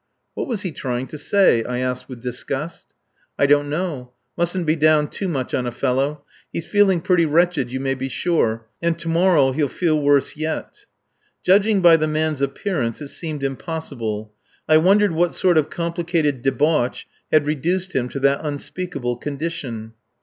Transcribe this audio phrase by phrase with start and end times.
[0.33, 2.95] "What was he trying to say?" I asked with disgust.
[3.37, 4.13] "I don't know.
[4.35, 6.23] Mustn't be down too much on a fellow.
[6.51, 10.85] He's feeling pretty wretched, you may be sure; and to morrow he'll feel worse yet."
[11.43, 14.33] Judging by the man's appearance it seemed impossible.
[14.67, 19.93] I wondered what sort of complicated debauch had reduced him to that unspeakable condition.